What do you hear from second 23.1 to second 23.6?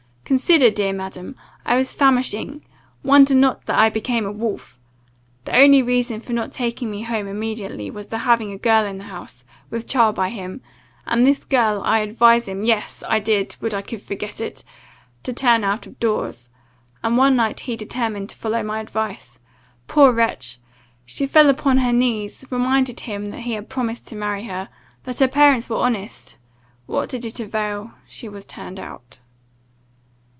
that he